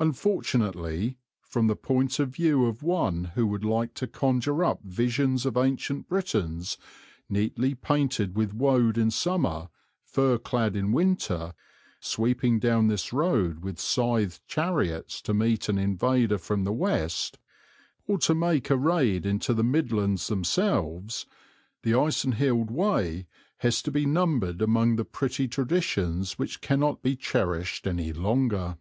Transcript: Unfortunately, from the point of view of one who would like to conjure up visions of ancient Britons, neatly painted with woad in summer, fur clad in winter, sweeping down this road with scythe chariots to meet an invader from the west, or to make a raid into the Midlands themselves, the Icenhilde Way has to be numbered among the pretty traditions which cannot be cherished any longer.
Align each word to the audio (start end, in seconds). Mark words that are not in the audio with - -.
Unfortunately, 0.00 1.16
from 1.42 1.68
the 1.68 1.76
point 1.76 2.18
of 2.18 2.30
view 2.30 2.64
of 2.66 2.82
one 2.82 3.26
who 3.36 3.46
would 3.46 3.64
like 3.64 3.94
to 3.94 4.08
conjure 4.08 4.64
up 4.64 4.82
visions 4.82 5.46
of 5.46 5.56
ancient 5.56 6.08
Britons, 6.08 6.76
neatly 7.28 7.76
painted 7.76 8.36
with 8.36 8.52
woad 8.52 8.98
in 8.98 9.12
summer, 9.12 9.68
fur 10.02 10.38
clad 10.38 10.74
in 10.74 10.90
winter, 10.90 11.54
sweeping 12.00 12.58
down 12.58 12.88
this 12.88 13.12
road 13.12 13.60
with 13.62 13.78
scythe 13.78 14.44
chariots 14.48 15.22
to 15.22 15.32
meet 15.32 15.68
an 15.68 15.78
invader 15.78 16.36
from 16.36 16.64
the 16.64 16.72
west, 16.72 17.38
or 18.08 18.18
to 18.18 18.34
make 18.34 18.70
a 18.70 18.76
raid 18.76 19.24
into 19.24 19.54
the 19.54 19.62
Midlands 19.62 20.26
themselves, 20.26 21.26
the 21.84 21.92
Icenhilde 21.94 22.72
Way 22.72 23.28
has 23.58 23.82
to 23.82 23.92
be 23.92 24.04
numbered 24.04 24.60
among 24.62 24.96
the 24.96 25.04
pretty 25.04 25.46
traditions 25.46 26.40
which 26.40 26.60
cannot 26.60 27.02
be 27.04 27.14
cherished 27.14 27.86
any 27.86 28.12
longer. 28.12 28.76